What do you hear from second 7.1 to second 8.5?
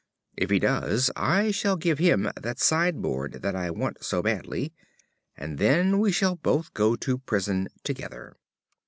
prison together.